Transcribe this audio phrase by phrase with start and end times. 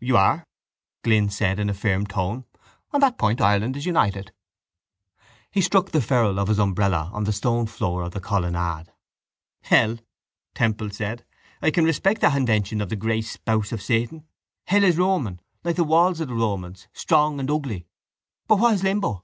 [0.00, 0.46] —You are,
[1.02, 2.46] Glynn said in a firm tone.
[2.92, 4.32] On that point Ireland is united.
[5.50, 8.86] He struck the ferrule of his umbrella on the stone floor of the colonnade.
[9.60, 9.98] —Hell,
[10.54, 11.26] Temple said.
[11.60, 14.26] I can respect that invention of the grey spouse of Satan.
[14.68, 17.86] Hell is Roman, like the walls of the Romans, strong and ugly.
[18.48, 19.22] But what is limbo?